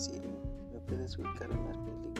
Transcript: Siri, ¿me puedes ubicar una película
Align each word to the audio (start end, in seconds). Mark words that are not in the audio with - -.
Siri, 0.00 0.30
¿me 0.72 0.80
puedes 0.80 1.18
ubicar 1.18 1.50
una 1.50 1.72
película 1.84 2.19